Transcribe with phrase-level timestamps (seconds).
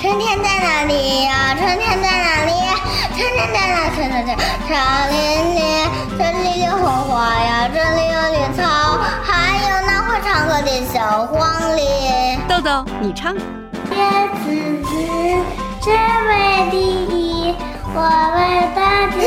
[0.00, 1.56] 春天在哪里呀？
[1.58, 2.52] 春天在哪里？
[3.16, 3.90] 春天在哪？
[3.96, 4.70] 春天在草
[5.10, 5.16] 林
[5.56, 5.58] 里，
[6.16, 8.62] 这里有红花呀，这里有绿草，
[9.24, 11.36] 还有那会唱歌的小黄
[11.76, 12.38] 鹂。
[12.48, 13.34] 豆豆，你唱。
[13.34, 13.38] 叶
[14.44, 14.46] 子
[14.84, 14.88] 子
[15.80, 17.56] 只为第一，
[17.92, 17.98] 我
[18.36, 18.38] 为
[18.76, 18.78] 大
[19.10, 19.18] 家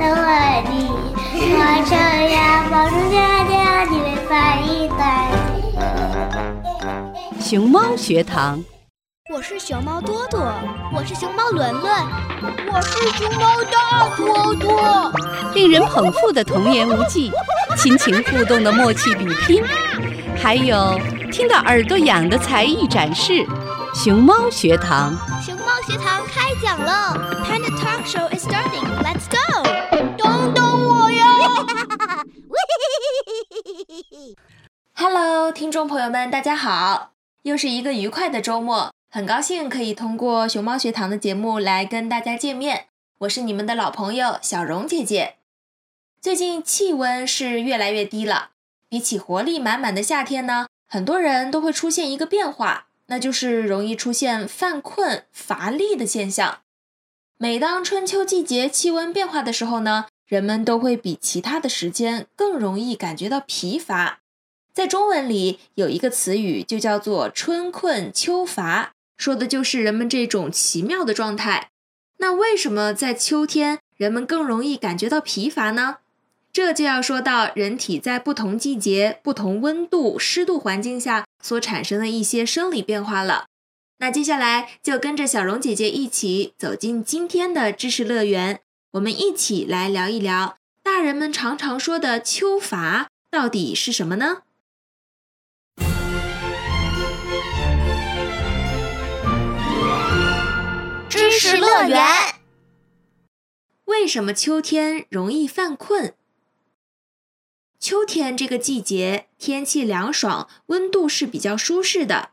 [0.00, 0.30] 都为
[0.68, 0.90] 第一。
[1.54, 1.58] 我
[1.88, 1.94] 这
[2.34, 2.36] 样
[2.70, 3.14] 保证家
[3.44, 3.52] 家
[3.88, 4.30] 你们翻
[4.66, 5.00] 译大
[7.40, 8.64] 熊猫学堂。
[9.32, 10.40] 我是熊猫多多，
[10.92, 11.90] 我是熊猫伦伦，
[12.70, 15.10] 我是熊猫大多多。
[15.54, 17.32] 令人捧腹的童言无忌，
[17.78, 19.64] 亲情互动的默契比拼，
[20.36, 21.00] 还有
[21.32, 23.46] 听到耳朵痒的才艺展示。
[23.94, 28.84] 熊猫学堂，熊猫学堂开讲喽！Panda Talk Show is starting.
[29.02, 29.62] Let's go！
[30.18, 31.24] 等等我呀
[34.92, 37.12] ！Hello，听众朋友们，大家好！
[37.44, 38.92] 又是一个愉快的周末。
[39.14, 42.86] 很高兴可以通过熊猫学堂的节目来跟大家见面，
[43.18, 45.34] 我是你们的老朋友小荣姐姐。
[46.18, 48.52] 最近气温是越来越低了，
[48.88, 56.60] 比起活力满满的夏天呢，很多人都会出现一个变化，那就是容易出现犯困、乏力的现象。
[57.36, 64.20] 每当春秋季节气温变化的时候呢，人们都会比其他的时间更容易感觉到疲乏。
[64.72, 68.94] 在中文里有一个词语就叫做“春困秋乏”。
[69.22, 71.68] 说的就是人们这种奇妙的状态。
[72.18, 75.98] 那为什么在秋天人们更容易感觉到疲乏呢？
[76.52, 83.44] 这就要说到人体在不同季节、不同温度、湿度环境下所产生的一些生理变化了。
[83.98, 88.58] 那接下来就跟着小荣姐姐一起走进今天的知识乐园，
[88.94, 94.38] 我们一起来聊一聊大人们常常说的秋乏到底是什么呢？
[103.86, 106.14] 为什么秋天容易犯困？
[107.78, 112.30] 秋天这个季节天气凉爽，温度是比较舒适的。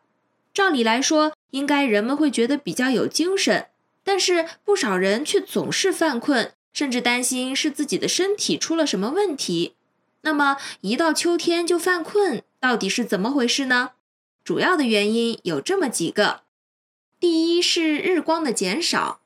[0.54, 3.68] 照理来说，应该人们会觉得比较有精神。
[4.04, 9.76] 但是不少人却总是犯困，甚至担心是自己的身体出了什么问题。
[10.22, 13.92] 那么一到秋天就犯困，到底是怎么回事呢？
[14.44, 16.42] 主要的原因有这么几个。
[17.20, 19.22] 第一是日光的减少。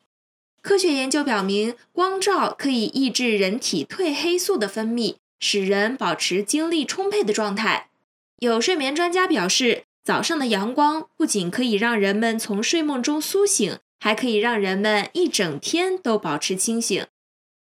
[0.63, 7.90] 科学研究表明，光照可以抑制人体褪黑素的分泌，使人保持精力充沛的状态。
[8.38, 17.06] 有睡眠专家表示，早上的阳光不仅可以让人们从睡梦中苏醒，还可以让人们一整天都保持清醒。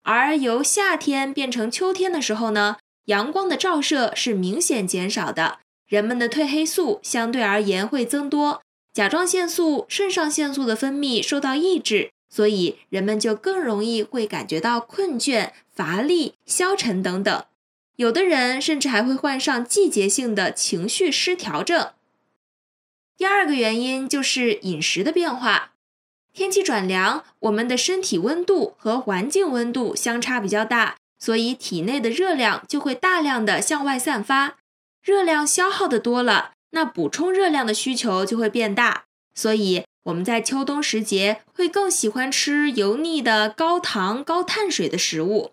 [0.02, 8.60] 而由夏天变成秋天的时候呢，阳光的照射是明显减少的，人们的褪黑素相对而言会增多。
[8.92, 17.44] 甲状腺素、肾上腺素的分泌受到抑制，所以人们就更容易会感觉到困倦、乏力、消沉等等。
[17.94, 21.92] 有的人甚至还会患上季节性的情绪失调症。
[23.16, 25.74] 第二个原因就是饮食的变化，
[26.32, 34.56] 天气转凉，我们的身体温度和环境温度相差比较大，所以体内的热量就会大量的向外散发，
[35.04, 36.54] 热量消耗的多了。
[36.72, 39.04] 那补充热量的需求就会变大，
[39.37, 45.52] 所以我们在秋冬时节会更喜欢吃油腻的高糖高碳水的食物。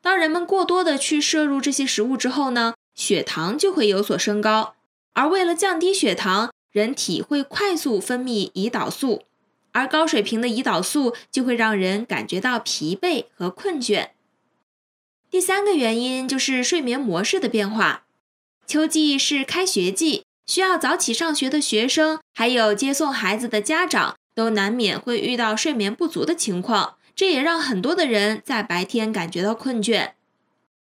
[0.00, 4.74] 当人们过多的去摄入这些食物之后呢，血糖就会有所升高。
[5.14, 9.22] 而为了降低血糖，人体会快速分泌胰岛素，
[9.72, 14.10] 而高水平的胰岛素就会让人感觉到疲惫和困倦。
[15.30, 18.04] 第三个原因就是睡眠模式的变化，
[18.66, 20.24] 秋季是开学季。
[20.46, 26.96] 需要早起上学的学生，还有接送孩子的家长，都难免会遇到睡眠不足的情况。
[27.14, 30.12] 这也让很多的人在白天感觉到困倦。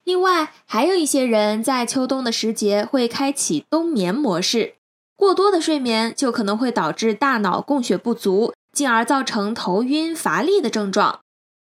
[0.04, 4.75] 另外，还有一些人在秋冬的时节会开启冬眠模式，
[5.16, 11.22] 过多的睡眠就可能会导致大脑供血不足，进而造成头晕、乏力的症状。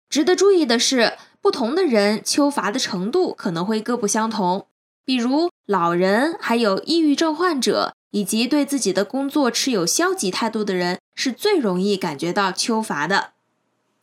[0.09, 4.67] 值得注意的是，不同的人秋乏的程度可能会各不相同。
[5.05, 13.33] 比如老人、还有抑郁症患者，以及对自己的工作持有消极态度的人，是最容易感觉到秋乏的。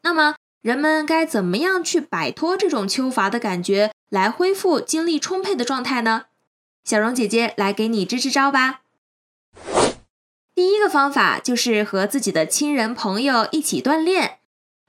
[0.04, 6.26] 那么，人们该怎么样去摆脱这种秋乏的感觉，来恢复精力充沛的状态呢？
[6.84, 8.82] 小荣姐姐来给你支支招吧。
[10.54, 14.40] 第一个方法就是和自己的亲人朋友一起锻炼，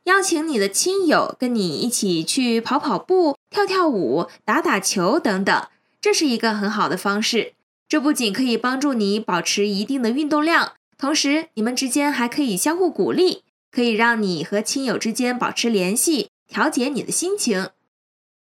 [0.05, 5.67] 邀请你的亲友跟你一起去跑跑步、跳跳舞、打打球等等，
[6.03, 7.55] 这是一个很好的方式。
[7.89, 13.45] 这不仅可以帮助你保持一定的运动量，同时你们之间还可以相互鼓励。
[13.71, 17.71] 可以让你和亲友之间保持联系，调节你的心情。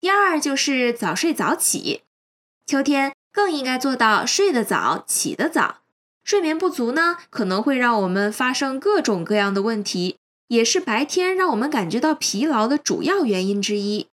[0.01, 2.03] 第二就是早睡早起，
[2.67, 5.83] 秋天更应该做到睡得早，起得早。
[6.25, 10.17] 睡眠不足呢，可能会让我们发生各种各样的问题，
[10.49, 14.09] 也是白天让我们感觉到疲劳的主要原因之一。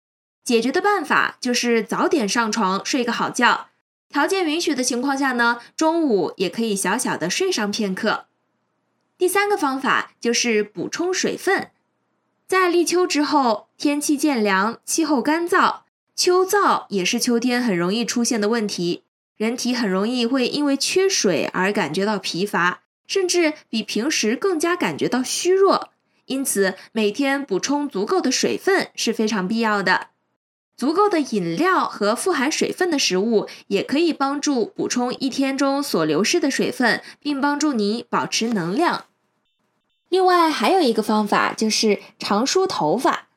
[0.50, 3.68] 解决的办法就是早点上床睡个好觉，
[4.08, 8.24] 条件允许的情况下呢，中午也可以小小的睡上片刻。
[9.16, 11.70] 第三个方法就是补充水分，
[12.48, 15.82] 在立秋之后，天气渐凉，气候干燥，
[16.16, 19.04] 秋燥也是秋天很容易出现的问题。
[19.36, 25.90] 人体很容易会因为缺水而感觉到疲乏，甚至比平时更加感觉到虚弱。
[26.26, 30.08] 因此，每天补充足够的水分是非常必要的。
[30.80, 39.04] 足够的饮料和富含水分的食物也可以帮助补充一天中所流失的水分，并帮助你保持能量。
[40.08, 43.28] 另外还有一个方法就是常梳头发。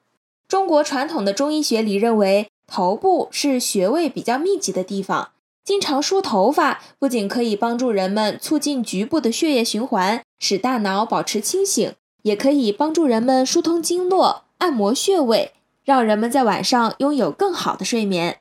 [0.47, 5.31] 中国传统的中医学里认为，头部是穴位比较密集的地方，
[5.65, 11.91] 经常梳头发不仅可以帮助人们促进局部的血液循环，使大脑保持清醒，
[12.21, 15.51] 也可以帮助人们疏通经络、按摩穴位，
[15.83, 18.39] 让人们在晚上拥有更好的睡眠。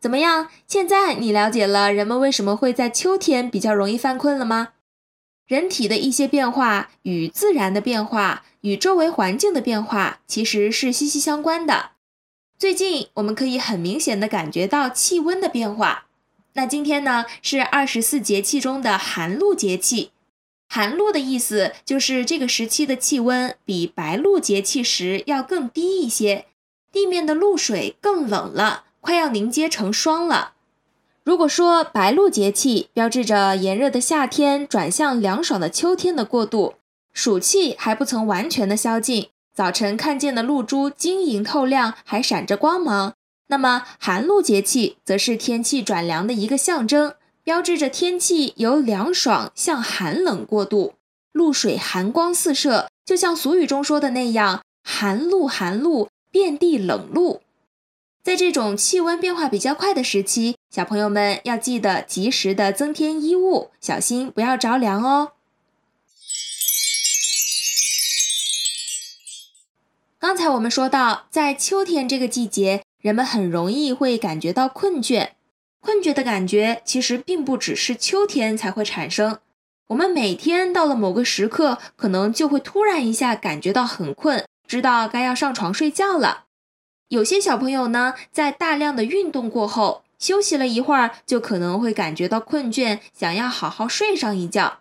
[0.00, 0.48] 怎么样？
[0.66, 4.68] 现在你了解了人们为什么会在秋天比较容易犯困了吗？
[5.46, 11.90] 人体的一些变化与自然的变化、与周围环境的变化其实是息息相关的。
[12.56, 16.06] 最近我们可以很明显的感觉到气温的变化。
[16.54, 20.12] 那今天呢是二十四节气中的寒露节气。
[20.72, 26.46] 寒露的意思就是这个时期的气温比白露节气时要更低一些，
[26.92, 28.84] 地面的露水更冷了。
[29.00, 30.52] 快要凝结成霜了。
[31.24, 36.74] 如果说白露节气标志着炎热的夏天转向凉爽的秋天的过渡，
[37.12, 43.14] 暑气还不曾完全的消尽，早晨看见的露珠晶莹透亮，还闪着光芒，
[43.48, 50.94] 那么寒露节气则是天气转凉的一个象征，标志着天气由凉爽向寒冷过渡，
[51.32, 57.40] 露水寒光四射，就像俗语中说的那样：“寒露，寒露，遍地冷露。”
[58.22, 65.32] 在这种气温变化比较快的时期，小朋友们要记得及时的增添衣物，小心不要着凉哦。
[70.18, 75.30] 刚才我们说到，在秋天这个季节，人们很容易会感觉到困倦。
[75.80, 79.38] 困倦的感觉其实并不只是秋天才会产生，
[79.88, 86.44] 我们每天到了某个时刻，可能就会突然一下感觉到很困，知道该要上床睡觉了。
[87.08, 94.80] 有些小朋友呢，在大量的运动过后，休息了一会儿，就可能会感觉到困倦，想要好好睡上一觉。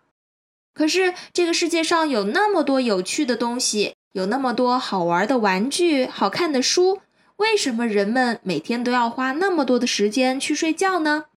[0.74, 7.00] 可是这个世界上有那么多有趣的东西，有那么多好玩的玩具、好看的书，
[7.40, 11.28] 为什么人们每天都要花那么多的时间去睡觉呢？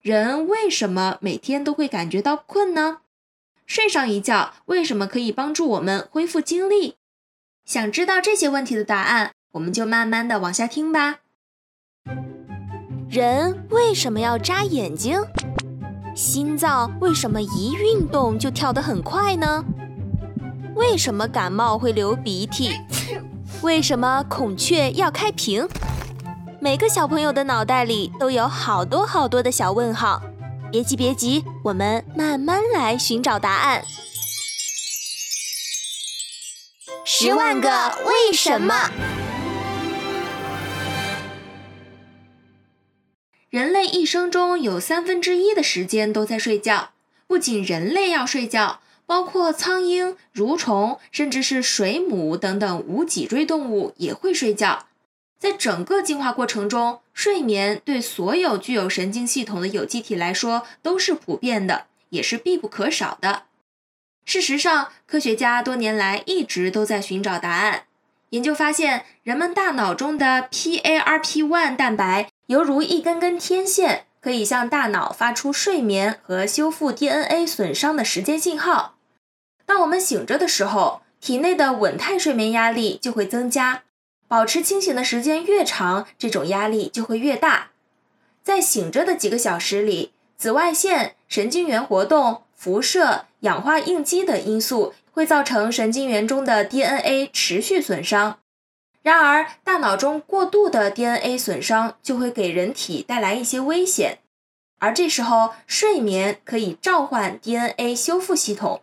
[0.00, 2.98] 人为什么每天都会感觉到困呢？
[3.64, 6.96] 睡上一觉为什么可以帮助我们恢复精力？
[7.64, 9.30] 想知道这些问题的答案？
[9.52, 11.20] 我们就慢慢的往下听吧。
[13.08, 15.22] 人为什么要眨眼睛？
[16.16, 19.64] 心脏为什么一运动就跳得很快呢？
[20.74, 22.72] 为什么感冒会流鼻涕？
[23.64, 25.66] 为什么孔雀要开屏？
[26.60, 30.22] 每个小朋友的脑袋里都有好多好多的小问号。
[30.70, 33.82] 别急别急，我们慢慢来寻找答案。
[37.06, 38.90] 十万个为什么？
[43.48, 46.90] 人类一生中有三分之一的时间都在睡觉。
[47.26, 54.86] 不仅人类要睡觉，包括苍蝇、蠕虫，甚至是水母等等无脊椎动物也会睡觉。
[55.38, 63.42] 在整个进化过程中，睡眠对所有具有神经系统的有机体来说都是普遍的，也是必不可少的。
[64.24, 67.82] 事实上，科学家多年来一直都在寻找答案。
[68.30, 78.93] 研究发现，人们大脑中的 PARP1 蛋白犹如一根根天线，可以向大脑发出睡眠和修复 DNA 损伤的时间信号。
[79.66, 83.82] 当我们醒着的时候，体内的稳态睡眠压力就会增加。
[84.28, 87.70] 保持清醒的时间越长，这种压力就会越大。
[88.42, 98.38] 在醒着的几个小时里，紫外线、神经元活动、辐射、氧化应激等因素会造成神经元中的 DNA 持续损伤。
[99.02, 104.18] 然而，大脑中过度的 DNA 损伤就会给人体带来一些危险。
[104.78, 108.80] 而这时候，睡眠可以召唤 DNA 修复系统。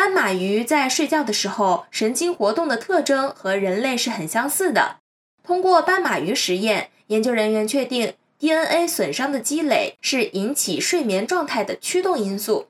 [0.00, 4.96] 斑马鱼在睡觉的时候，神经活动的特征和人类是很相似的。
[5.42, 12.68] 通过斑马鱼实验，研究人员确定 DNA 损伤的积累是引起睡眠状态的驱动因素。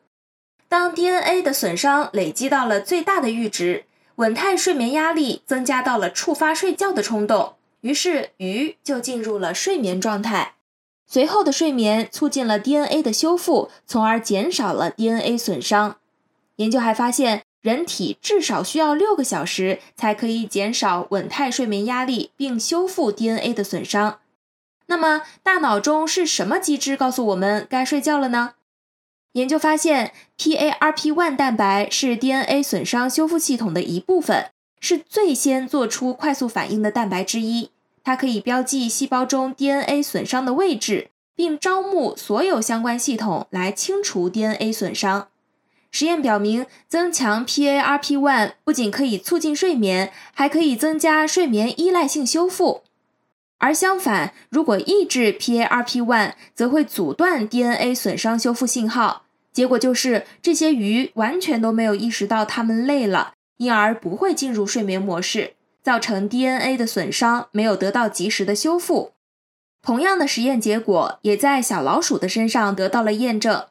[0.69, 3.85] 当 DNA 的损伤累积到了最大的阈值，
[4.17, 10.55] 稳态睡眠压力增加到了触发睡觉的冲动，于是鱼就进入了睡眠状态。
[11.07, 15.99] 随后的睡眠促进了 DNA 的修复，从而减少了 DNA 损伤。
[16.61, 24.19] 研究还发现，人体至少需要六个小时才可以减少稳态睡眠压力，并修复 DNA 的损伤。
[24.87, 28.57] 那么，大脑中是什么机制告诉我们该睡觉了呢？
[29.33, 34.51] 研究发现，PARP1 蛋白是 DNA 损伤修复系统的一部分，
[34.81, 37.71] 是最先做出快速反应的蛋白之一。
[38.05, 45.29] 它可以标记细胞中 DNA 损伤的位置，并招募所有相关系统来清除 DNA 损伤。
[45.91, 52.83] 实验表明，增强 PARP1 不仅可以促进睡眠，还可以增加睡眠依赖性修复。
[53.59, 59.25] 而相反，如果抑制 PARP1，则会阻断 DNA 损伤修复信号。
[59.53, 69.11] 结果就是，这些鱼完全都没有意识到它们累了，因而不会进入睡眠模式，造成 DNA 的损伤没有得到及时的修复。
[69.83, 73.65] 同样的实验结果也在小老鼠的身上得到了验证。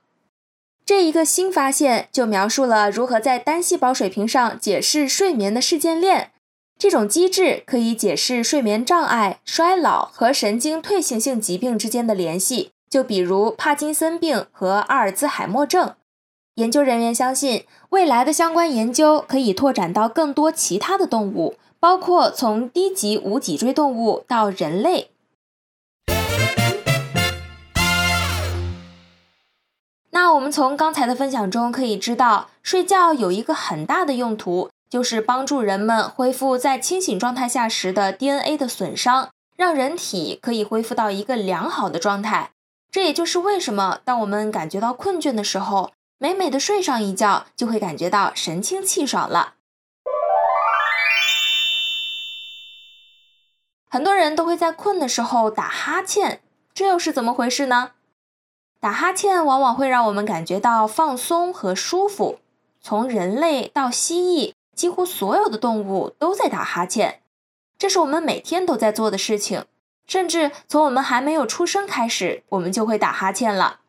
[0.89, 6.31] 这一个新发现就描述了如何在单细胞水平上解释睡眠的事件链。
[6.79, 15.93] 这种机制可以解释睡眠障碍、衰老和神经退行性疾病之间的联系，就比如帕金森病和阿尔兹海默症。
[16.55, 25.11] 研究人员相信，未来的相关研究可以拓展到更多其他的动物，包括从低级无脊椎动物到人类。
[30.11, 42.51] 那我们从刚才的分享中可以知道，睡觉有一个很大的用途，就是帮助人们恢复在清醒状态下时的 DNA 的损伤，让人体可以恢复到一个良好的状态。
[42.91, 49.53] 这也就是为什么当我们感觉到困倦的时候，美美的睡上一觉，就会感觉到神清气爽了。
[53.91, 56.41] 很多人都会在困的时候打哈欠，
[56.73, 57.91] 这又是怎么回事呢？
[58.79, 62.39] 打哈欠往往会让我们感觉到放松和舒服。
[62.81, 67.21] 从人类到蜥蜴，几乎所有的动物都在打哈欠，
[67.77, 69.65] 这是我们每天都在做的事情。
[70.07, 73.81] 甚至从我们还没有出生开始，我们就会打哈欠了。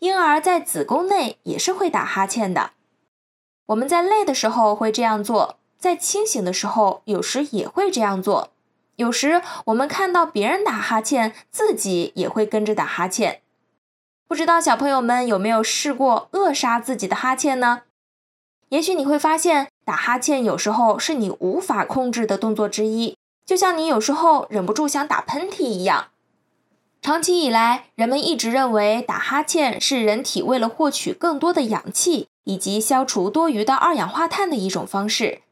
[0.00, 2.72] 婴儿在子宫内也是会打哈欠的。
[3.66, 8.50] 我们在累的时候会这样做，在清醒的时候有时也会这样做。
[8.96, 13.41] 有时我们看到别人打哈欠，自己也会跟着打哈欠。
[14.32, 17.82] 不知道小朋友们有没有试过扼杀自己的哈欠呢？
[18.70, 26.06] 也许你会发现，打哈欠有时候是你无法控制的动作之一，就像你有时候忍不住想打喷嚏一样。
[27.02, 35.42] 长期以来，人们一直认为打哈欠是人体为了获取更多的氧气以及消除多余的二氧化碳的一种方式。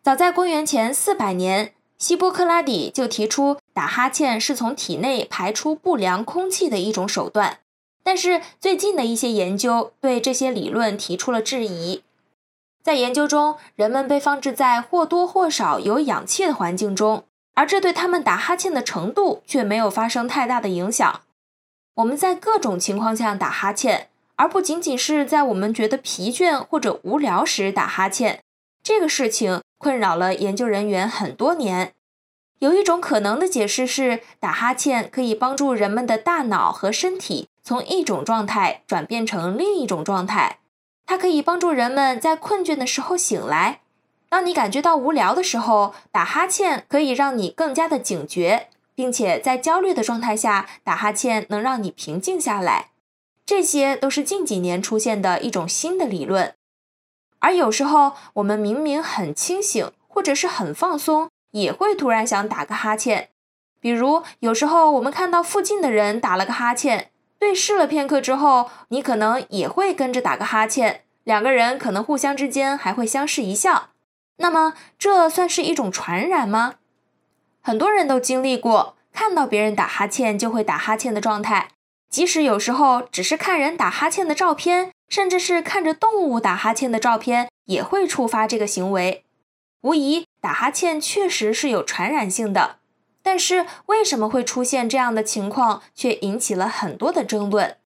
[0.00, 7.58] 早在公元前四百年，希波克拉底就提出打哈欠是从体内排出不良空气的一种手段。
[8.08, 12.02] 但是最近的一些研究对这些理论提出了质疑。
[12.82, 21.20] 在研究中，人们被放置在或多或少有氧气的环境中，而这对他们打哈欠的程度却没有发生太大的影响。
[21.96, 28.42] 我们在各种情况下打哈欠，而不仅仅是在我们觉得疲倦或者无聊时打哈欠。
[28.82, 31.92] 这个事情困扰了研究人员很多年。
[32.60, 37.48] 有一种可能的解释是，打哈欠可以帮助人们的大脑和身体。
[37.68, 40.60] 从一种状态转变成另一种状态，
[41.04, 43.80] 它可以帮助人们在困倦的时候醒来。
[44.30, 52.92] 当你感觉到无聊的时候，打哈欠可以让你更加的警觉，并且在焦虑的状态下打哈欠能让你平静下来。
[53.44, 56.54] 这些都是近几年出现的一种新的理论。
[57.40, 63.28] 而有时候我们明明很清醒，或者是很放松，也会突然想打个哈欠。
[63.78, 71.02] 比如，有时候我们看到附近的人打了个哈欠，对视了片刻之后，你可能也会跟着打个哈欠。
[71.24, 73.90] 两个人可能互相之间还会相视一笑。
[74.38, 76.76] 那么，这算是一种传染吗？
[77.60, 81.68] 很多人都经历过看到别人打哈欠就会打哈欠的状态，
[82.08, 89.24] 即使有时候只是看人打哈欠的照片，甚至是看着动物打哈欠的照片，也会触发这个行为。
[89.82, 92.76] 无疑，打哈欠确实是有传染性的。
[93.30, 97.76] 但是，为什么会出现这样的情况，却引起了很多的争论？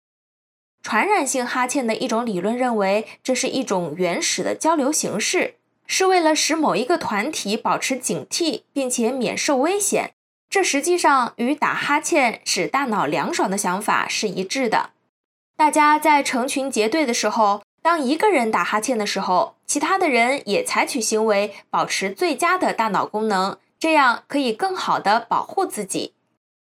[0.84, 5.56] 传染性哈欠的一种理论认为，这是一种原始的交流形式。
[5.84, 10.12] 是为了使某一个团体保持警惕，并且免受危险。
[10.49, 14.90] 这实际上与打哈欠使大脑凉爽的想法是一致的。
[15.56, 26.15] 大家在成群结队的时候，当一个人打哈欠的时候，其他的人也采取行为，保持最佳的大脑功能，这样可以更好的保护自己。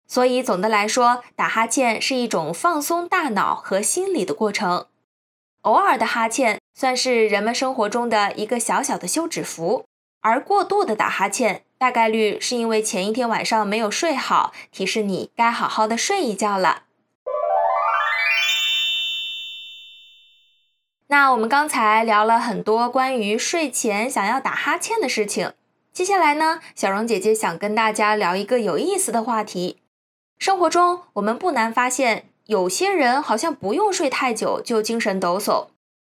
[0.07, 4.87] 所以总的来说，打哈欠是一种放松大脑和心理的过程。
[5.61, 9.85] 偶尔的哈欠算是人们生活中的一个小小的休止符，
[10.21, 16.85] 而过度的打哈欠大概率是因为前一天晚上没有睡好，提示你该好好的睡一觉了。
[21.05, 25.53] 那我们刚才聊了很多关于睡前想要打哈欠的事情，
[25.93, 29.79] 接下来呢，小荣姐姐想跟大家聊一个有意思的话题。
[30.39, 32.25] 生活中我们不难发现。
[32.47, 35.67] 有些人好像不用睡太久就精神抖擞，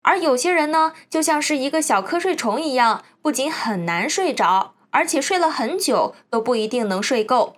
[0.03, 7.55] 而有些人呢，就像是一个小瞌睡虫一样，不仅很难睡着，而且睡了很久都不一定能睡够。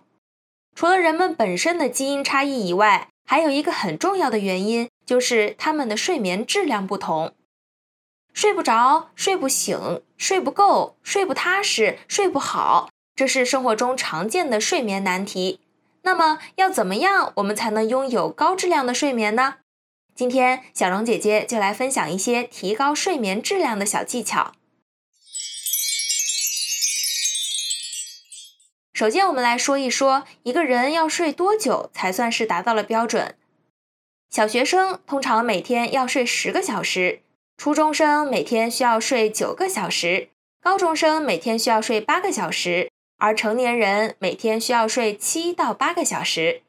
[0.75, 7.33] 除了人们本身的基因差异以外，还有一个很重要的原因，就是他们的睡眠质量不同。
[8.33, 15.59] 睡不着、睡不醒、睡不够、睡不踏实、睡不好，这是生活中常见的睡眠难题。
[16.03, 19.55] 那么要怎么样，我们才能拥有高质量的睡眠呢？
[20.15, 24.53] 今天小荣姐姐就来分享一些提高睡眠质量的小技巧。
[28.94, 33.35] 首先，我们来说一说一个人要睡多久才算是达到了标准。
[34.29, 37.22] 小学生通常每天要睡十个小时，
[37.59, 40.29] 初中生每天需要睡九个小时，
[40.61, 42.89] 高中生每天需要睡八个小时。
[43.17, 46.61] 而成年人每天需要睡七到八个小时，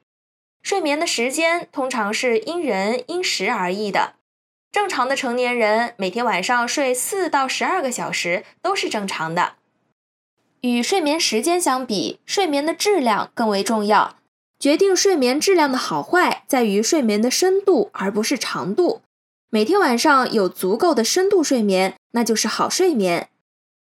[0.65, 4.15] 睡眠的时间通常是因人因时而异的。
[4.73, 9.53] 正常的成年人每天晚上睡四到十二个小时都是正常的。
[10.63, 14.17] 与睡眠时间相比，睡眠的质量更为重要。
[14.59, 19.03] 决定睡眠质量的好坏在于睡眠的深度，而不是长度。
[19.53, 23.29] 每天晚上有足够的深度睡眠，那就是好睡眠。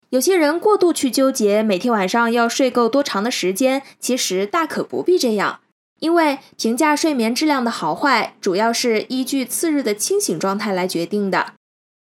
[0.10, 5.60] 有些人过度去纠结每天晚上要睡够多长的时间，其实大可不必这样。
[6.00, 11.54] 因为评价睡眠质量的好坏，主要是依据次日的清醒状态来决定的。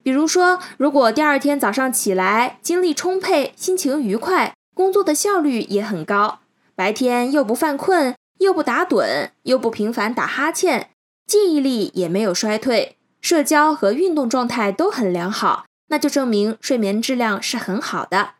[0.05, 6.39] 比如说，如果第二天早上起来精力充沛、心情愉快，工作的效率也很高，
[6.77, 10.91] 白天又不犯困、又不打盹、又不频繁打哈欠，
[11.27, 15.67] 记忆力也没有衰退，社交和运动状态都很良好。
[15.89, 18.35] 那就证明睡眠质量是很好的。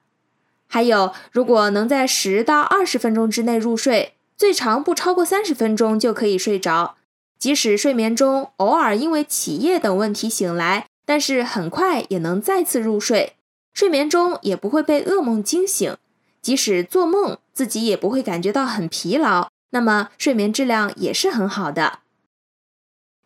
[0.69, 6.95] 还有，如果能在十到二十分钟之内入睡，最长不超过三十分钟就可以睡着。
[7.41, 13.33] 即使睡眠中偶尔因为起夜等问题醒来，但是很快也能再次入睡。
[13.75, 15.97] 睡眠中也不会被噩梦惊醒，
[16.41, 19.49] 即使做梦自己也不会感觉到很疲劳。
[19.71, 21.99] 那么睡眠质量也是很好的。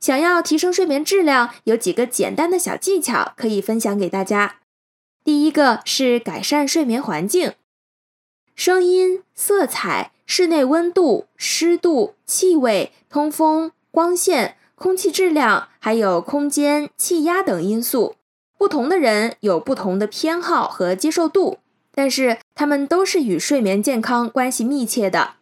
[0.04, 4.56] 想要提升睡眠质量，有几个简单的小技巧可以分享给大家。
[5.24, 7.54] 第一个是改善睡眠环境，
[8.54, 18.16] 声音、色彩、室内温度、湿度、气味、通风、光线、空气质量，还有空间、气压等因素。
[18.58, 21.60] 不同的人有不同的偏好和接受度，
[21.94, 25.36] 但是他们都是与睡眠健康关系密切的。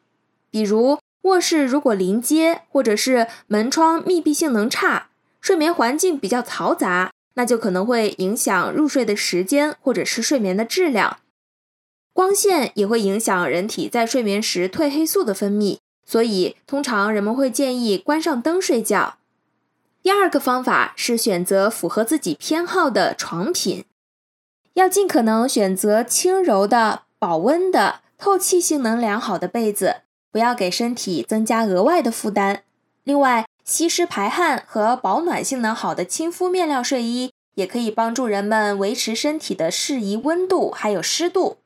[0.53, 1.01] 比如。
[1.23, 5.09] 卧室如果临街，或者是门窗密闭性能差，
[5.41, 11.19] 睡眠环境比较嘈杂，那就可能会影响入睡的时间，或者是睡眠的质量。
[12.13, 19.17] 光线也会影响人体在睡眠时褪黑素的分泌，所以通常人们会建议关上灯睡觉。
[20.03, 23.85] 第二个方法是选择符合自己偏好的床品，
[24.75, 32.65] 要尽可能选择轻柔的、保温的、透气性能良好的被子，不要给身体增加额外的负担。
[33.05, 41.59] 另外，吸湿排汗和保暖性能好的亲肤面料睡衣也可以帮助人们维持身体的适宜温度还有湿度。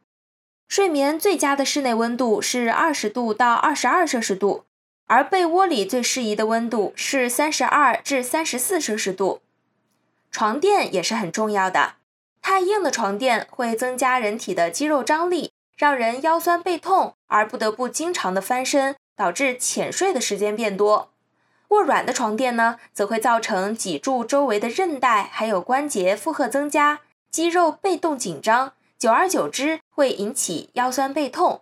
[0.69, 4.65] 睡眠最佳的室内温度是二十度到二十二摄氏度。
[5.09, 9.41] 而被窝里最适宜的温度是三十二至三十四摄氏度。
[10.33, 11.95] 床垫也是很重要的，
[12.43, 21.11] 太硬的床垫会增加人体的肌肉张力，让人腰酸背痛，而不得不经常的翻身，导致浅睡的时间变多。
[21.69, 31.61] 过软的床垫呢，则会造成脊柱周围的韧带还有关节负荷增加，肌肉被动紧张，久而久之会引起腰酸背痛。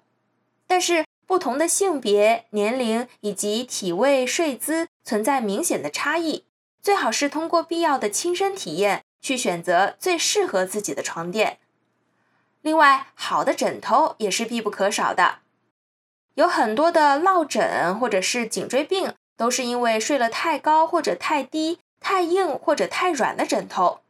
[0.66, 6.44] 但是，不同的性别、年龄以及体位、睡姿存在明显的差异，
[6.80, 11.58] 最好是通过必要的亲身体验去选择最适合自己的床垫。
[12.64, 15.40] 另外，好的枕头也是必不可少的。
[16.32, 24.00] 有很多的落枕或者是颈椎病，都是因为睡了太高或者太低、太硬或者太软的枕头。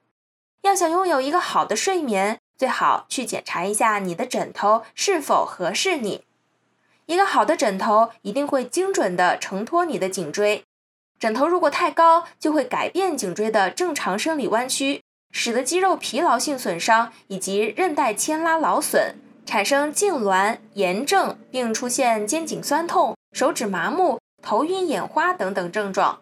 [0.63, 6.23] 要想拥有一个好的睡眠，最好去检查一下你的枕头是否合适你。
[7.07, 10.65] 一个好的枕头一定会精准地承托你的颈椎。
[11.19, 15.03] 枕头如果太高，就会改变颈椎的正常生理弯曲，
[15.37, 26.21] 使得肌肉疲劳性损伤以及韧带牵拉劳损，产生痉挛、炎症，并出现肩颈酸痛、手指麻木、头晕眼花等等症状。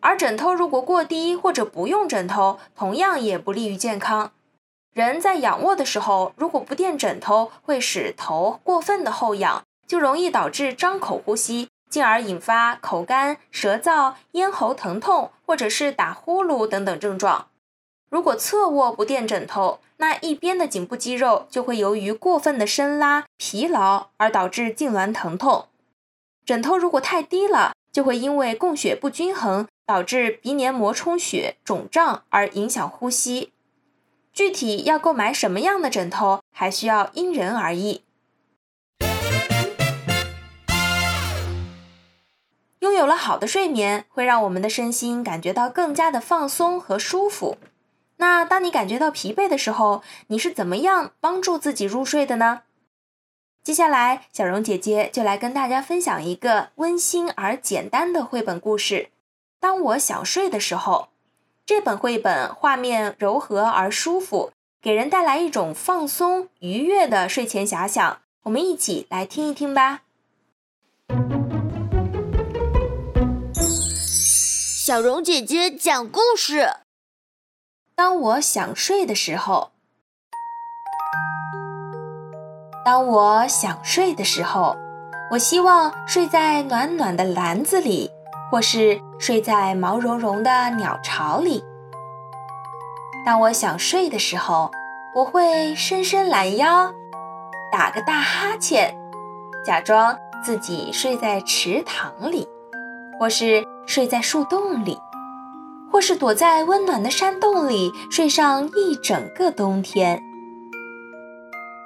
[0.00, 4.32] 而枕头如果过低或者不用枕头，同样也不利于健康。
[4.92, 9.62] 人在仰卧的时候，如果不垫枕头，会使头过分的后仰。
[9.88, 17.48] 就容易导致张口呼吸，进而引发口干、舌燥、咽喉疼痛，或者是打呼噜等等症状。
[18.12, 25.68] 如果侧卧不垫枕头，那一边的颈部肌肉就会由于过分的伸拉、疲劳而导致痉挛疼痛。
[26.44, 33.50] 枕头如果太低了，就会因为供血不均衡，导致鼻黏膜充血、肿胀而影响呼吸。
[34.34, 38.02] 具体要购买什么样的枕头，还需要因人而异。
[42.80, 47.56] 拥有了好的睡眠，会让我们的身心感觉到更加的放松和舒服。
[48.22, 52.62] 那当你感觉到疲惫的时候，你是怎么样帮助自己入睡的呢？
[53.64, 59.08] 接下来，小荣姐姐就来跟大家分享一个温馨而简单的绘本故事。
[59.58, 61.08] 当我想睡的时候，
[61.66, 68.20] 这本绘本画面柔和而舒服，给人带来一种放松愉悦的睡前遐想。
[68.44, 70.02] 我们一起来听一听吧。
[74.86, 76.68] 小荣姐姐讲故事。
[78.04, 79.70] 当我想睡的时候，
[82.84, 84.76] 当我想睡的时候，
[85.30, 88.10] 我希望睡在暖暖的篮子里，
[88.50, 91.62] 或是睡在毛茸茸的鸟巢里。
[93.24, 94.72] 当我想睡的时候，
[95.14, 96.92] 我会伸伸懒腰，
[97.70, 98.92] 打个大哈欠，
[99.64, 102.48] 假装自己睡在池塘里，
[103.20, 103.64] 或是。
[103.84, 104.96] 睡在树洞里，
[105.92, 110.22] 或是躲在温暖的山洞里睡上一整个冬天。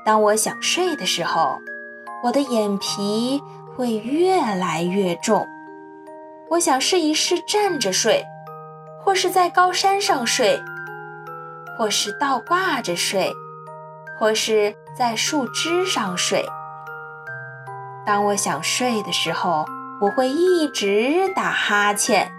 [0.04, 1.58] 当我想睡的时候，
[2.22, 3.42] 我的眼皮
[3.74, 5.44] 会越来越重。
[6.50, 8.24] 我想试一试站着睡，
[9.04, 10.62] 或是在高山上睡，
[11.76, 13.32] 或是倒挂着睡，
[14.18, 16.46] 或是在树枝上睡。
[18.06, 19.66] 当我想睡的时候。
[19.98, 22.30] 我会一直打哈欠，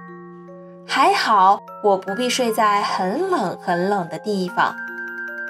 [0.88, 4.74] 还好我不必睡在很冷很冷的地方，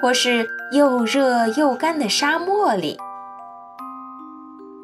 [0.02, 2.98] 或是又热又干的沙漠里。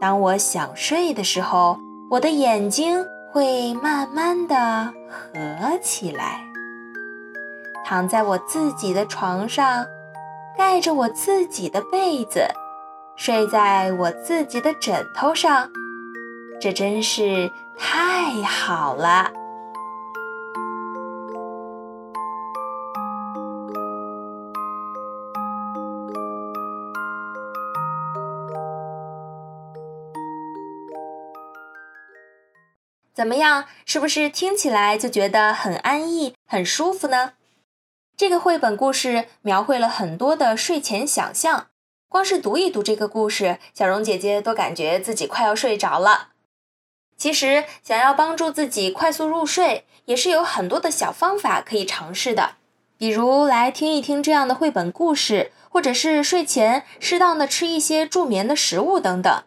[0.01, 1.79] 当我想睡的时候，
[2.11, 6.41] 我的眼睛会慢慢的合起来，
[7.85, 9.85] 躺在我自己的床上，
[10.57, 12.47] 盖着我自己的被子，
[13.17, 15.69] 睡在我自己的枕头上。
[16.61, 19.31] 这真是太好了！
[33.15, 33.67] 怎么样？
[33.87, 37.35] 是不是听起来就觉得很安逸、很舒服呢？
[38.17, 41.69] 这个绘本故事描绘了很多的睡前想象，
[42.09, 46.31] 光是读一读这个故事，小荣姐姐都感觉自己快要睡着了。
[47.17, 52.57] 其实，想要帮助自己快速入睡，也是有很多的小方法可以尝试的。
[52.99, 59.45] 比如，来听一听这样的绘本故事，或者是睡前适当的吃一些助眠的食物等等。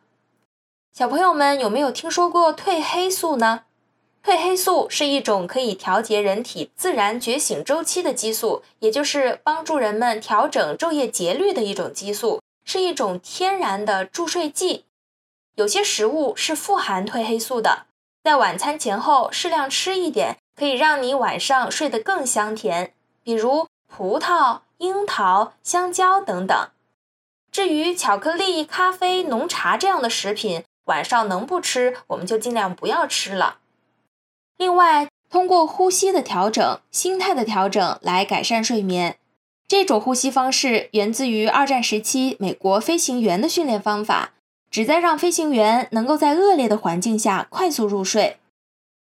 [0.97, 3.65] 小朋友们有没有听说过褪黑素呢？
[4.25, 14.85] 褪黑素是一种可以调节人体自然觉醒周期的激素，也就是帮助人们调整昼夜节律的一种激素，是一种天然的助睡剂。
[15.53, 17.85] 有些食物是富含褪黑素的，
[18.23, 22.95] 在晚餐前后适量吃一点，可以让你晚上睡得更香甜。
[23.21, 26.57] 比如葡萄、樱桃、香蕉等等。
[27.51, 33.59] 至于巧克力、咖啡、浓茶这样的食品，晚上能不吃，我们就尽量不要吃了。
[34.57, 39.17] 另外，通过呼吸的调整、心态的调整来改善睡眠。
[39.67, 44.33] 这种呼吸方式源自于二战时期美国飞行员的训练方法，
[44.71, 48.37] 旨在让飞行员能够在恶劣的环境下快速入睡。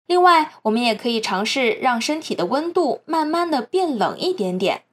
[0.08, 4.86] 另外，我们也可以尝试让身体的温度慢慢的变冷一点点。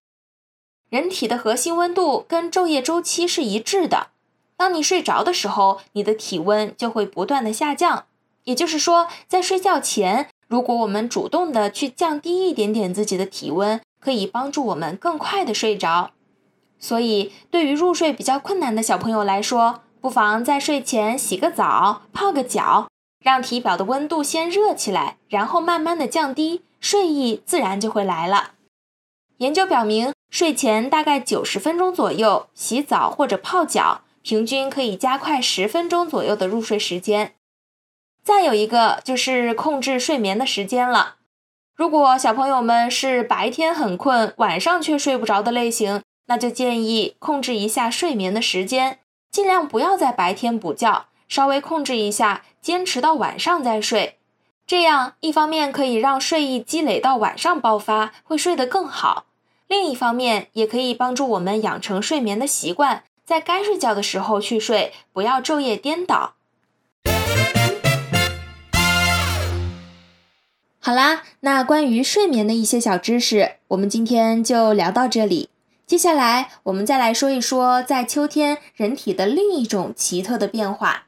[0.91, 4.09] 人体的核心温度跟昼夜周期是一致的。
[4.57, 8.07] 当你睡着的时候，你的体温就会不断的下降。
[8.45, 10.29] 也就是说，在睡觉前。
[10.49, 16.13] 如果我们主动的去降低一点点自己的体温，可以帮助我们更快的睡着。
[16.79, 22.87] 所以，对于入睡比较困难的小朋友来说，不妨在睡前洗个澡、泡个脚，
[23.19, 28.53] 让体表的温度先热起来，然后慢慢的降低，睡意自然就会来了。
[29.39, 37.35] 研究表明，睡前大概九十分钟左右洗澡或者泡脚，平均可以加快十分钟左右的入睡时间。
[38.25, 41.15] 再有一个就是控制睡眠的时间了。
[41.77, 48.99] 如果小朋友们是白天很困，晚上却睡不着的类型，那就建议控制一下睡眠的时间，
[49.31, 54.19] 尽量不要在白天补觉，稍微控制一下，坚持到晚上再睡。
[54.67, 59.27] 这样一方面可以让睡意积累到晚上爆发，会睡得更好；
[59.69, 66.35] 另一方面也可以帮助我们养成睡眠的习惯，在该睡觉的时候去睡，不要昼夜颠倒。
[70.79, 75.51] 好啦，那关于睡眠的一些小知识，我们今天就聊到这里。
[75.89, 81.07] 接下来，我们再来说一说在秋天人体的另一种奇特的变化。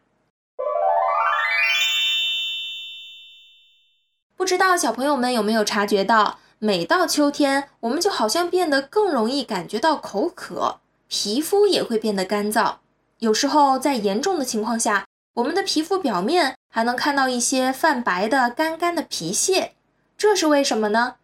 [4.36, 12.76] 不知道小朋友们有没有察觉到，每到秋天，我们就好像变得更容易感觉到口渴，皮肤也会变得干燥。
[13.18, 19.72] 有时候在严重的情况下，我们的皮肤表面还能看到一些泛白的干干的皮屑，
[20.16, 21.16] 这是为什么呢？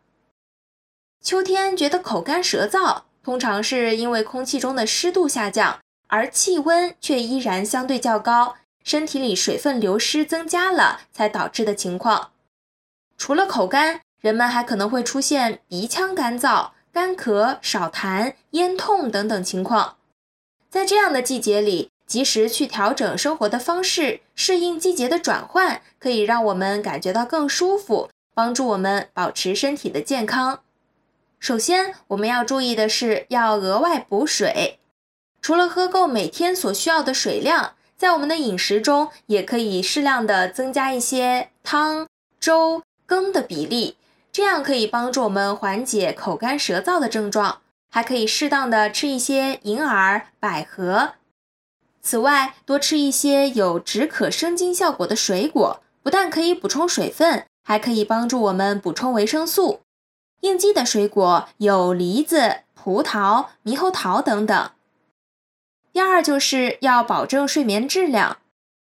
[1.23, 12.31] 秋天觉得口干舌燥，通常是因为空气中的湿度下降，而气温却依然相对较高，身体里水分流失增加了才导致的情况。
[13.16, 19.96] 除了口干，人们还可能会出现鼻腔干燥、干咳、少痰、咽痛等等情况。
[20.70, 21.90] 在这样的季节里。
[22.07, 30.61] 及时去调整生活的方式，适应季节的转换，可以让我们感觉到更舒服，帮助我们保持身体的健康。
[31.40, 34.78] 首先，我们要注意的是要额外补水。
[35.40, 42.07] 除了喝够每天所需要的水量，在我们的饮食中也可以适量的增加一些汤、
[42.38, 43.96] 粥、羹的比例，
[44.35, 47.62] 这样可以帮助我们缓解口干舌燥的症状。
[47.88, 51.12] 还可以适当的吃一些银耳、百合。
[52.03, 59.83] 此外，多吃一些有止渴生津效果的水果，不但可以补充水分，还可以帮助我们补充维生素。
[60.40, 64.70] 应季的水果有梨子、葡萄、猕猴桃等等。
[65.92, 68.38] 第二，就是要保证睡眠质量。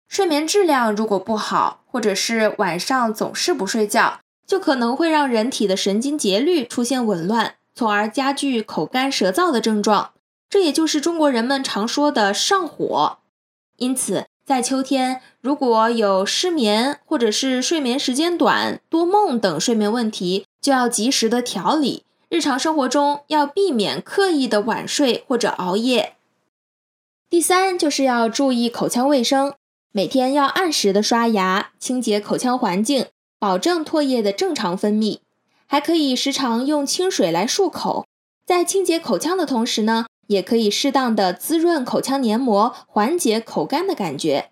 [0.07, 10.12] 睡眠质量如果不好，或者是晚上总是不睡觉，就可能会让人体的神经节律出现紊乱，从而加剧口干舌燥的症状。
[10.50, 13.18] 这也就是中国人们常说的上火，
[13.76, 22.04] 因此在秋天，如果有失眠或者是睡眠时间短、多梦等睡眠问题，就要及时的调理。
[22.28, 26.14] 日常生活中要避免刻意的晚睡或者熬夜。
[27.30, 29.54] 第三，就是要注意口腔卫生，
[29.92, 33.07] 每天要按时的刷牙，清洁口腔环境，
[33.44, 35.18] 保证唾液的正常分泌。
[35.66, 38.07] 还可以时常用清水来漱口，
[38.46, 40.07] 在清洁口腔的同时呢。
[40.28, 44.50] 也可以适当的滋润口腔黏膜，缓解口干的感觉。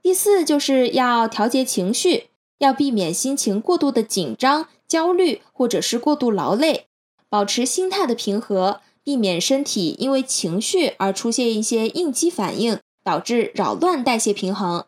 [0.00, 2.28] 第四，就是要调节情绪，
[2.60, 6.86] 要避免心情过度的紧张、焦虑，或者是过度劳累，
[7.28, 14.86] 保持心态的平和，避免身体因为情绪而出现一些应激反应，导致扰乱代谢平衡。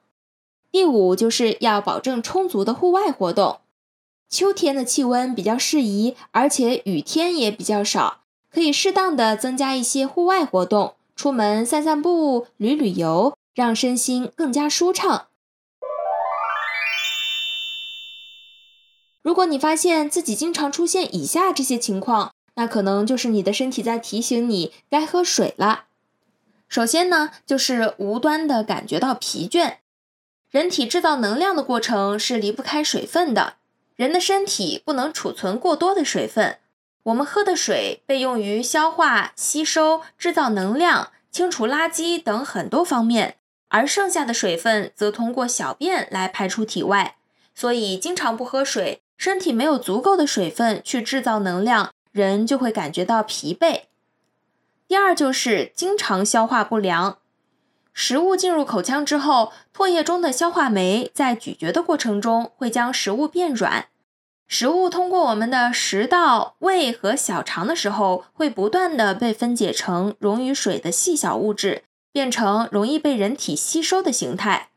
[0.75, 3.61] 第五就是要保证充足的户外活动。
[4.29, 15.29] 秋天的气温比较适宜，而且雨天也比较少，可以适当的增加一些户外活动，出门散散步、旅旅游，让身心更加舒畅。
[19.23, 25.85] 如果你发现自己经常出现以下这些情况，那可能就是你的身体在提醒你该喝水了。
[26.67, 29.77] 首先呢，就是无端的感觉到疲倦。
[30.55, 33.55] 人体制造能量的过程是离不开水分的。
[33.97, 36.59] 人的身体不能储存过多的水分，
[37.03, 43.35] 我们喝的水被用于消化、吸收、制造能量、清除垃圾等很多方面，
[43.67, 47.17] 而剩下的水分则通过小便来排出体外。
[47.53, 53.81] 所以，经常不喝水，身体没有足够的水分去制造能量，人就会感觉到疲惫。
[54.87, 57.19] 第二就是经常消化不良，
[57.95, 63.87] 食物进入口腔之后，唾液中的消化酶在咀嚼的过程中会将食物变软。
[64.49, 74.71] 食物通过我们的食道、胃和小肠的时候，会不断的被分解成溶于水的细小物质，变成容易被人体吸收的形态。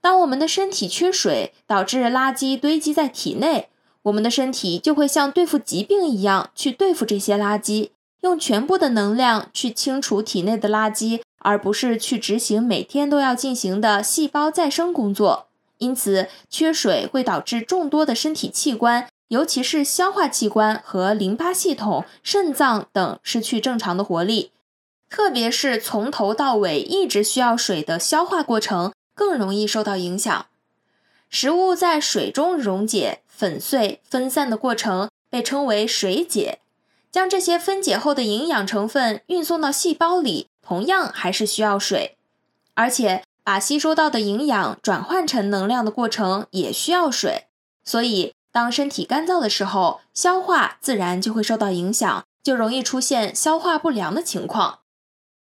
[0.00, 3.70] 当我们的身体缺水，导致垃圾堆积在体内，
[4.02, 15.46] 我们的身体就会像对付疾病一样去对付这些垃圾，用全部的能量去清除体内的垃圾，而不是去执行每天都要进行的细胞再生工作。
[15.78, 24.52] 因此，缺水会导致众多的身体器官，尤其是消化器官和淋巴系统、肾脏等失去正常的活力。
[25.10, 30.46] 特别是从头到尾一直需要水的消化过程，更容易受到影响。
[31.28, 36.60] 食物在水中溶解、粉碎、分散的过程被称为水解。
[37.10, 42.16] 将这些分解后的营养成分运送到细胞里，同样还是需要水，
[42.74, 43.22] 而且。
[43.44, 47.46] 把吸收到的营养转换成能量的过程也需要水，
[47.82, 54.78] 所以当身体干燥的时候，消化自然就会受到影响，就容易出现消化不良的情况。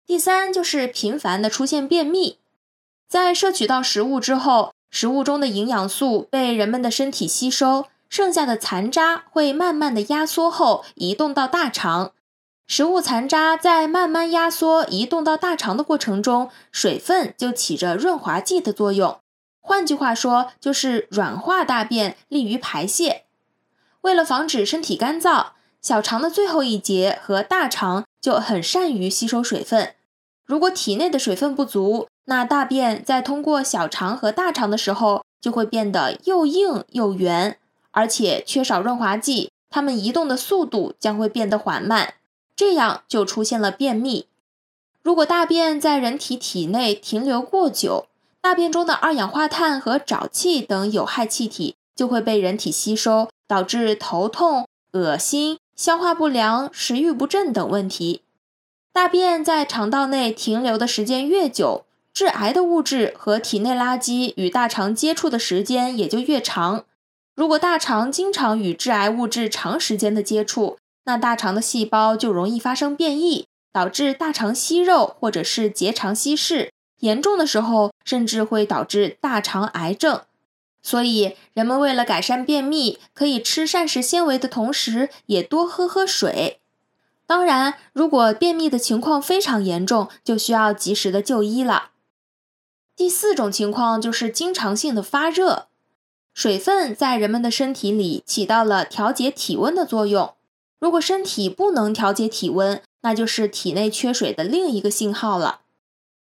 [0.07, 2.39] 第三就是频繁的出现便秘，
[3.09, 12.13] 在摄取到食物之后，食物中的营养素被人们的身体吸收，剩下的残渣会慢慢的压缩后移动到大肠。
[12.69, 19.19] 食物残渣在慢慢压缩、移动到大肠的过程中，水分就起着润滑剂的作用。
[19.59, 23.25] 换句话说，就是软化大便，利于排泄。
[24.03, 29.95] 为了防止身体干燥，小肠的最后一节和大肠就很善于吸收水分。
[30.45, 37.59] 如果体内的水分不足，那大便在通过小肠和大肠的时候，就会变得又硬又圆，
[37.93, 42.13] 而且缺少润滑剂，它们移动的速度将会变得缓慢。
[42.59, 44.27] 这样就出现了便秘。
[45.01, 48.09] 如果大便在人体体内停留过久，
[48.41, 58.23] 大便中的二氧化碳和沼气等有害气体就会被人体吸收，导致头痛、恶心、消化不良、食欲不振等问题。
[58.93, 66.85] 大便在肠道内停留的时间越久，致癌的物质和体内垃圾与大肠接触的时间也就越长。
[67.37, 70.77] 如果大肠经常与致癌物质长时间的接触，
[71.09, 80.21] 那大肠的细胞就容易发生变异，导致大肠息肉或者是结肠稀释，严重的时候甚至会导致大肠癌症。
[80.83, 86.61] 所以，人们为了改善便秘，可以吃膳食纤维的同时，也多喝喝水。
[87.27, 91.93] 当然，如果便秘的情况非常严重，就需要及时的就医了。
[92.95, 95.69] 第四种情况就是经常性的发热，
[96.35, 100.35] 水分在人们的身体里起到了调节体温的作用。
[100.81, 105.61] 如果身体不能调节体温，那就是体内缺水的另一个信号了。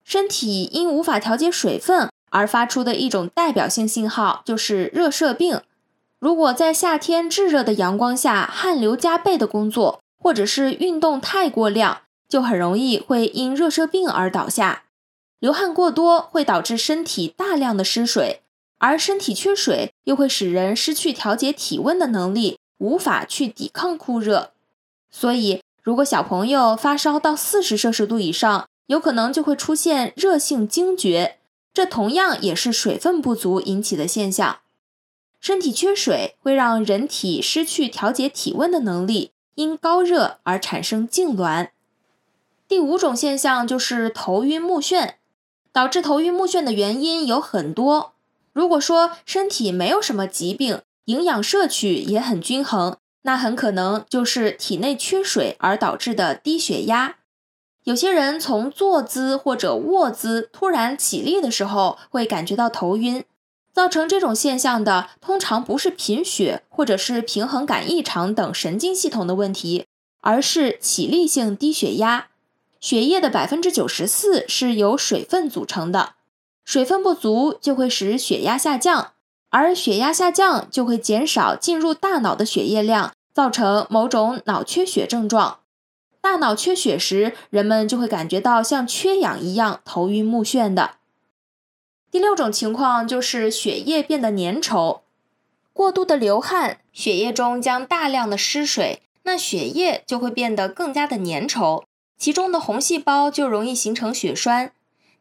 [0.03, 5.61] 身体因无法调节水分而发出的一种代表性信号就是热射病。
[6.19, 14.83] 如果在夏天炙热的阳光下汗流浃背的工作，或者是运动太过量，就很容易会因热射病而倒下。
[15.39, 18.41] 流汗过多会导致身体大量的失水，
[18.79, 22.57] 而身体缺水又会使人失去调节体温的能力。
[22.79, 24.51] 无法去抵抗酷热，
[25.09, 31.37] 所以如果小朋友发烧到四十摄氏度以上，有可能就会出现热性惊厥，
[31.73, 34.59] 这同样也是水分不足引起的现象。
[35.39, 41.69] 身体缺水会让人体失去调节体温的能力，因高热而产生痉挛。
[42.67, 45.13] 第五种现象就是头晕目眩，
[45.71, 48.13] 导致头晕目眩的原因有很多。
[48.51, 57.15] 如果说身体没有什么疾病，营养摄取也很均衡，那很可能就是体内缺水而导致的低血压。
[57.83, 63.23] 有些人从坐姿或者卧姿突然起立的时候会感觉到头晕，
[63.73, 69.87] 造成这种现象的通常不是贫血或者是平衡感异常等神经系统的问题，
[70.21, 72.27] 而是起立性低血压。
[72.79, 76.13] 血液的百分之九十四是由水分组成的，
[76.63, 79.13] 水分不足就会使血压下降，
[79.49, 85.59] 而血压下降就会减少进入大脑的血液量，造成某种脑缺血症状。
[86.21, 90.95] 大脑缺血时，人们就会感觉到像缺氧一样头晕目眩的。
[92.11, 95.01] 第六种情况就是血液变得粘稠，
[95.73, 101.83] 过度的流汗，血液中将大量的失水，那血液就会变得更加的粘稠。
[102.17, 104.73] 其中的红细胞就容易形成血栓，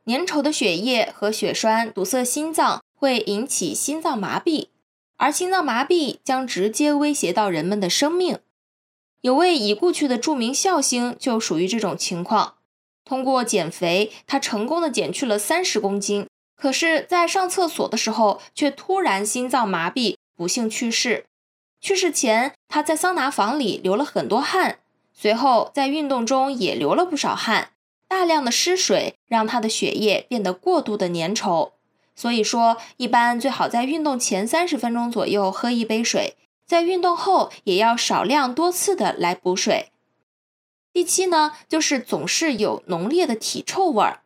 [0.06, 4.66] 粘稠的血液和血栓堵塞心脏，会引起心脏麻痹，
[5.16, 8.40] 而心脏麻痹将直接威胁到人们的生命。
[9.20, 12.54] 有位已故去的著名笑星就属于这种情况，
[13.04, 16.26] 通过减肥，他成功的减去了三十公斤，
[16.56, 21.26] 可是，在上厕所的时候却突然心脏麻痹，不幸去世。
[21.80, 24.80] 去世前，他在桑拿房里流了很多汗。
[25.12, 27.70] 随后，在运动中也流了不少汗，
[28.08, 31.72] 大量的失水让他的血液变得过度的粘稠。
[32.18, 36.34] 所以说，一般最好在运动前三十分钟左右喝一杯水，
[36.66, 39.92] 在运动后也要少量多次的来补水。
[40.92, 44.22] 第七呢，就是总是有浓烈的体臭味儿。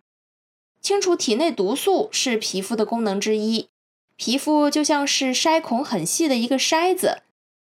[0.81, 3.69] 清除体内毒素是皮肤的功能之一，
[4.17, 7.19] 皮肤就像是筛孔很细的一个筛子，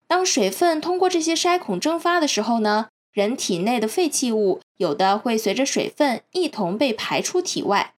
[0.07, 2.87] 当水分通过这些筛孔蒸发的时候呢。
[3.13, 7.93] 人体内的废弃物有的会随着水分一同被排出体外，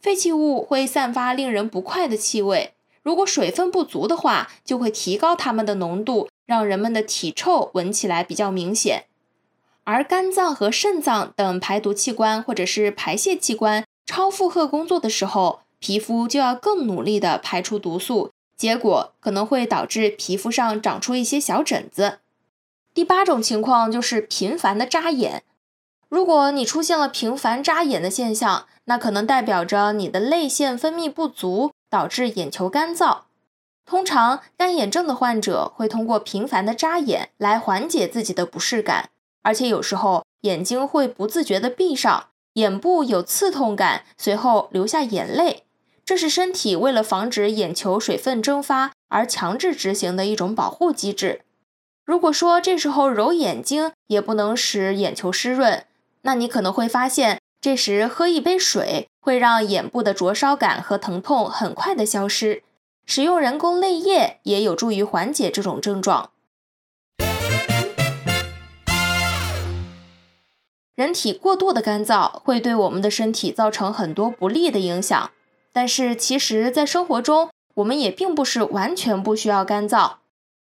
[0.00, 2.72] 废弃物会散发令人不快的气味。
[3.02, 9.04] 如果水分不足的话，就会提高它们的浓度，让人们的体臭闻起来比较明显。
[9.84, 22.18] 而肝脏和肾脏等排毒器官或者是排泄器官超负荷工作的时候，皮肤就要更努力地排出毒素，结果可能会导致皮肤上长出一些小疹子。
[22.92, 25.42] 第八种情况就是频繁的眨眼。
[26.08, 33.18] 如果你出现了频繁眨眼的现象，那可能代表着你的泪腺分泌不足，导致眼球干燥。
[33.86, 39.10] 通常干眼症的患者会通过频繁的眨眼来缓解自己的不适感，
[39.42, 45.62] 而且有时候眼睛会不自觉地闭上，眼部有刺痛感，随后流下眼泪。
[46.04, 51.42] 这是身体为了防止眼球水分蒸发而强制执行的一种保护机制。
[52.04, 55.84] 如果说这时候揉眼睛也不能使眼球湿润，
[56.22, 62.62] 那你可能会发现，这时喝一杯水会让眼部的灼烧感和疼痛很快的消失。
[63.06, 66.30] 使用人工泪液也有助于缓解这种症状。
[70.94, 75.30] 人体过度的干燥会对我们的身体造成很多不利的影响，
[75.72, 80.18] 但是其实，在生活中，我们也并不是完全不需要干燥。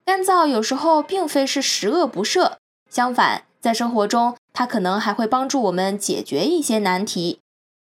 [0.04, 2.52] 干燥有时候并非是十恶不赦，
[2.88, 7.40] 相反，在生活中，它可能还会帮助我们解决一些难题。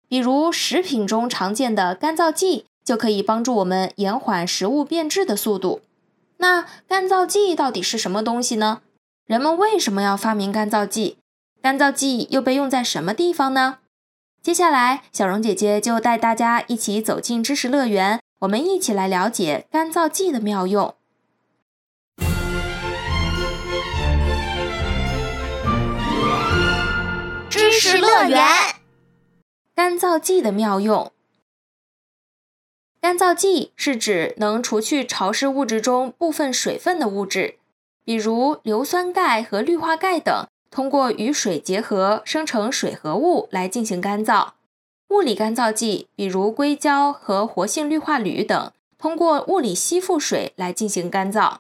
[0.07, 5.81] 比如，食品中常见的干燥剂就可以帮助我们延缓食物变质的速度。
[6.37, 8.81] 那干燥剂到底是什么东西呢？
[9.25, 11.17] 人们为什么要发明干燥剂？
[11.61, 13.79] 干燥剂又被用在什么地方呢？
[14.43, 20.93] 接下来，小荣姐姐就带大家一起走进知识乐园，我们一起来了解干燥剂的妙用。
[27.65, 28.45] 知识乐园，
[29.73, 31.11] 干燥剂的妙用。
[33.01, 37.55] 干燥剂是指能除去潮湿物质中部分水分的物质，
[38.03, 44.51] 比如硫酸钙和氯化钙等，通过与水结合生成水合物来进行干燥。
[45.09, 51.57] 物理干燥剂，比如硅胶和活性氯化铝等，通过物理吸附水来进行干燥。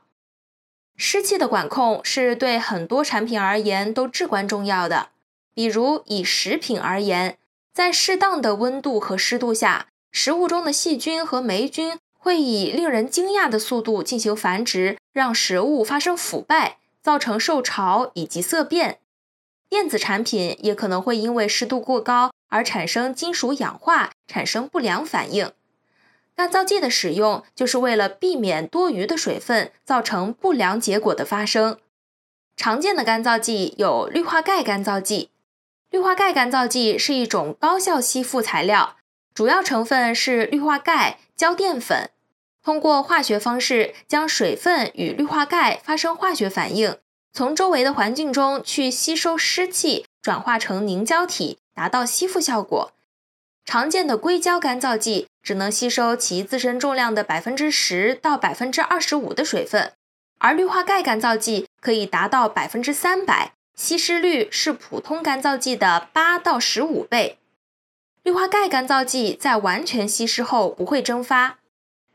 [0.95, 5.09] 湿气的管控是对很多产品而言都至关重要的。
[5.55, 7.37] 比如以食品而言，
[7.73, 18.99] 在适当的温度和湿度下，食物中的细菌和霉菌会以令人惊讶的速度进行繁殖，让食物发生腐败，造成受潮以及色变。
[19.69, 25.51] 电子产品也可能会因为湿度过高而产生金属氧化，产生不良反应。
[26.35, 31.77] 干燥剂的使用就是为了避免多余的水分造成不良结果的发生。
[32.57, 35.29] 常见的干燥剂有氯化钙干燥剂。
[35.95, 38.97] 氯化钙干燥剂是一种高效吸附材料，
[39.33, 42.09] 主要成分是氯化钙胶淀粉。
[42.61, 46.97] 通过化学方式将水分与氯化钙发生化学反应，
[47.31, 52.91] 从周围的环境中去吸收湿气，转化成凝胶体，达到吸附效果。
[53.63, 59.93] 常见的硅胶干燥剂只能吸收其自身重量的百分之十到百分之二十五的水分，
[60.39, 67.37] 而氯化钙干燥剂可以达到百分之三百，稀释率是普通干燥剂的八到十五倍。
[68.23, 71.59] 氯化钙干燥剂在完全稀释后不会蒸发，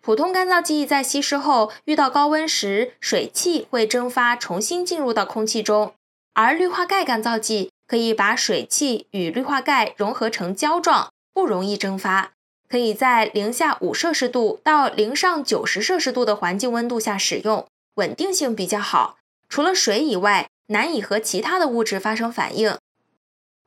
[0.01, 5.95] 普通干燥剂在稀释后遇到高温时，水汽会蒸发，重新进入到空气中，
[6.33, 11.11] 而氯化钙干燥剂可以把水汽与氯化钙融合成胶状。
[11.33, 12.33] 不容易蒸发，
[12.69, 19.19] 可以在零下五摄氏度到零上九十摄氏度的环境温度下使用，稳定性比较好。
[19.49, 22.77] 除了水以外，难以和其他的物质发生反应。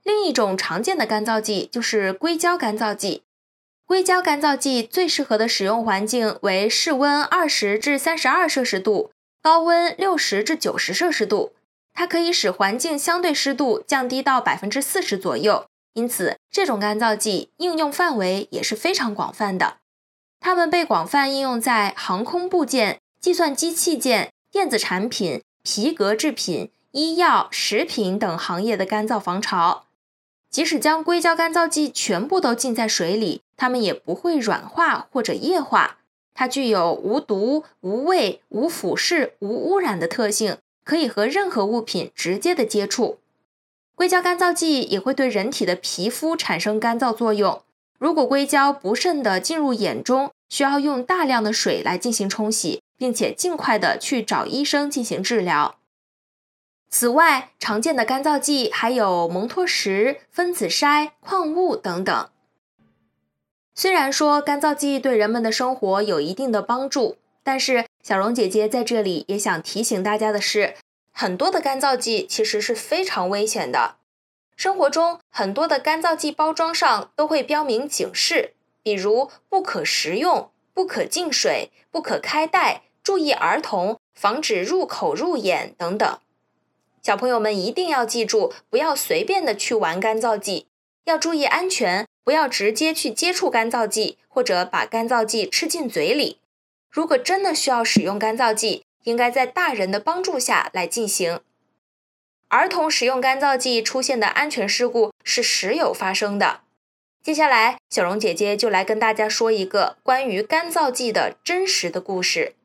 [0.03, 3.23] 另一种常见的干燥剂就是硅胶干燥剂。
[3.85, 11.53] 硅胶干燥剂最适合的使用环境为室温二十至三十二摄氏度，高温六十至九十摄氏度。
[11.93, 15.67] 它可以使环境相对湿度降低到百分之四十左右。
[15.93, 19.77] 因此，这种干燥剂应用范围也是非常广泛的。
[20.39, 29.85] 它们被广泛应用在航空部件、计算机器件、电子产品、皮革制品、医药、食品等行业的干燥防潮。
[30.51, 35.97] 即使将硅胶干燥剂全部都浸在水里，它们也不会软化或者液化。
[36.35, 43.17] 它具有无毒、无味、无腐蚀、无污染的特性，可以和任何物品直接的接触。
[43.95, 47.63] 硅胶干燥剂也会对人体的皮肤产生干燥作用。
[47.97, 55.77] 如果硅胶不慎地进入眼中，需要用大量的水来进行冲洗，并且尽快的去找医生进行治疗。
[56.95, 62.29] 此外，常见的干燥剂还有蒙脱石、分子筛、矿物等等。
[63.73, 70.75] 虽然说干燥剂对人们的生活有一定的帮助，但是小荣姐姐在这里也想提醒大家的是。
[71.11, 73.95] 很多的干燥剂其实是非常危险的。
[74.55, 86.19] 生活中很多的干燥剂包装上都会标明警示，比如不可食用、不可进水、不可开袋、注意儿童、防止入口入眼等等。
[87.03, 90.67] 小朋友们一定要记住，不要随便的去玩干燥剂，
[91.03, 96.39] 要注意安全，不要直接去接触干燥剂或者把干燥剂吃进嘴里。
[96.89, 101.41] 如果真的需要使用干燥剂，应该在大人的帮助下来进行。
[102.47, 106.61] 儿童使用干燥剂出现的安全事故是时有发生的。
[107.21, 112.55] 接下来，小荣姐姐就来跟大家说一个关于干燥剂的真实的故事。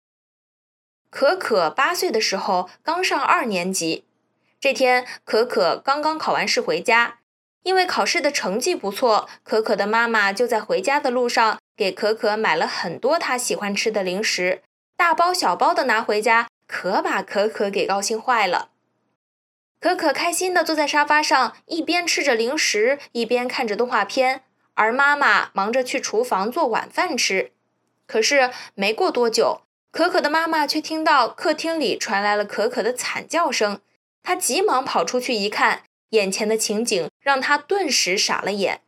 [1.10, 4.04] 可可八岁的时候刚上二年级，
[4.60, 7.18] 这天可可刚刚考完试回家，
[7.62, 14.62] 因为考试的成绩不错，可可的妈妈就在回家的路上给可可买了很多她喜欢吃的零食。
[14.96, 18.70] 大包小包的拿回家，可把可可给高兴坏了。
[19.80, 24.42] 可可开心的坐在沙发上，一边吃着零食，一边看着动画片，
[24.74, 27.52] 而妈妈忙着去厨房做晚饭吃。
[28.08, 33.80] 可是没过多久，可可的妈妈却听到客厅里传来了可可的惨叫声。
[34.22, 38.80] 他急忙跑出去一看，眼前的情景让他顿时傻了眼。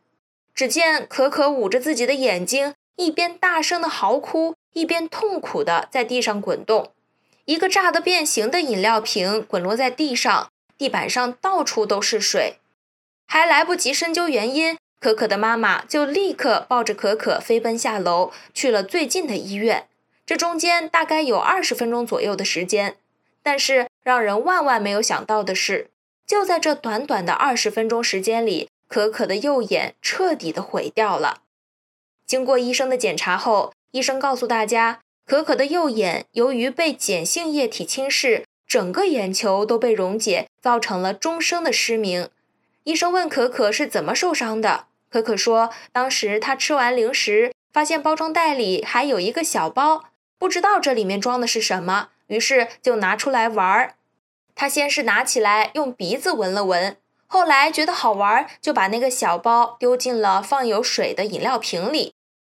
[0.53, 4.55] 只见可可捂着自己的眼睛，一边大声的嚎哭。
[4.73, 6.93] 一边痛苦的在地上滚动，
[7.43, 12.55] 一个炸得变形的饮料瓶滚落在地上，地板上到处都是水。
[13.27, 19.89] 还来不及深究原因，可可的妈妈就立刻抱着可可飞奔下楼，去了最近的医院。
[20.25, 22.95] 这中间大概有二十分钟左右的时间。
[23.43, 25.89] 但是让人万万没有想到的是，
[26.25, 31.41] 就在这短短的二十分钟时间里，可可的右眼彻底的毁掉了。
[32.25, 42.29] 经过医生的检查后，医生告诉大家，可可的右眼由于被碱性液体侵蚀，整个眼球都被溶解，造成了终生的失明。
[42.83, 50.05] 医生问可可是怎么受伤的，可可说，当时他吃完零食，发现包装袋里还有一个小包，
[50.37, 53.95] 不知道这里面装的是什么，于是就拿出来玩儿。
[54.55, 56.95] 他先是拿起来用鼻子闻了闻，
[57.27, 62.13] 后来觉得好玩，就把那个小包丢进了放有水的饮料瓶里，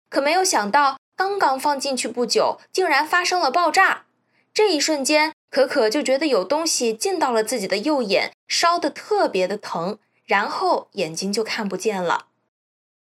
[0.10, 0.98] 可没有想到。
[1.16, 4.06] 刚刚放进去不久，竟然发生了爆炸。
[4.52, 12.26] 这一瞬间，可可就觉得有东西进到了自己的右眼，烧得特别的疼，然后眼睛就看不见了。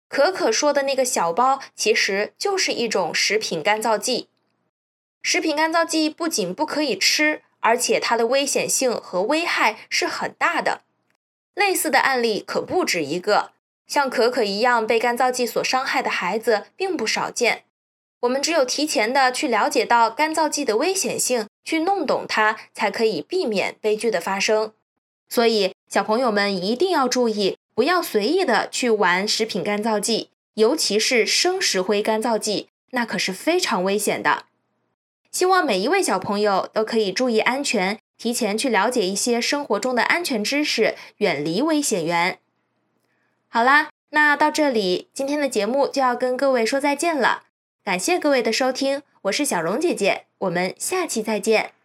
[0.09, 4.29] 可可说的那个小包，其实就是一种食品干燥剂。
[5.29, 10.83] 食品干燥剂不仅不可以吃，而且它的危险性和危害是很大的。
[11.53, 13.51] 类似的案例可不止一个，
[13.89, 17.65] 像可可一样被干燥剂所伤害的孩子并不少见。
[18.21, 24.73] 我们只有提前的去了解到干燥剂的危险性，去弄懂它，才可以避免悲剧的发生。
[25.29, 34.45] 所以，小朋友们一定要注意，不要随意的去玩食品干燥剂，尤其是生石灰干燥剂，那可是非常危险的。
[35.37, 42.39] 希望每一位小朋友都可以注意安全，提前去了解一些生活中的安全知识，远离危险源。
[43.47, 47.43] 好啦，那到这里，今天的节目就要跟各位说再见了。
[47.85, 51.76] 感谢各位的收听，我是小荣姐姐，我们下期再见。